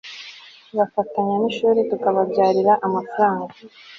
bafatanya 0.77 1.35
n'ishuri 1.39 1.79
tukababyarira 1.89 2.73
amafaranga 2.85 3.53